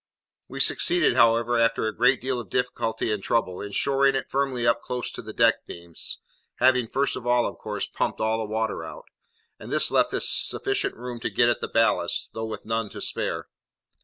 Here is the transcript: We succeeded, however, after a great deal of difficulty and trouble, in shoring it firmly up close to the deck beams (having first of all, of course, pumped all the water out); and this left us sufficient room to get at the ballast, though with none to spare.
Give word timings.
We 0.47 0.59
succeeded, 0.59 1.15
however, 1.15 1.59
after 1.59 1.85
a 1.87 1.95
great 1.95 2.19
deal 2.19 2.39
of 2.39 2.49
difficulty 2.49 3.11
and 3.11 3.21
trouble, 3.21 3.61
in 3.61 3.71
shoring 3.71 4.15
it 4.15 4.31
firmly 4.31 4.65
up 4.65 4.81
close 4.81 5.11
to 5.11 5.21
the 5.21 5.31
deck 5.31 5.67
beams 5.67 6.17
(having 6.55 6.87
first 6.87 7.15
of 7.15 7.27
all, 7.27 7.45
of 7.45 7.59
course, 7.59 7.85
pumped 7.85 8.19
all 8.19 8.39
the 8.39 8.51
water 8.51 8.83
out); 8.83 9.05
and 9.59 9.71
this 9.71 9.91
left 9.91 10.11
us 10.15 10.27
sufficient 10.27 10.95
room 10.95 11.19
to 11.19 11.29
get 11.29 11.49
at 11.49 11.61
the 11.61 11.67
ballast, 11.67 12.31
though 12.33 12.45
with 12.47 12.65
none 12.65 12.89
to 12.89 12.99
spare. 12.99 13.47